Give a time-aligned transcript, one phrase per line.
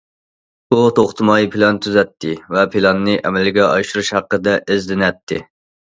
[0.75, 5.45] ئو توختىماي پىلان تۈزەتتى ۋە پىلاننى ئەمەلگە ئاشۇرۇش ھەققىدە ئىزدىنەتتى.